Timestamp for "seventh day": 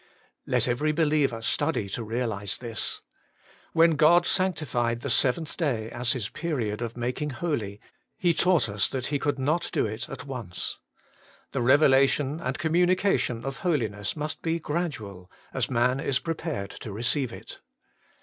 5.11-5.91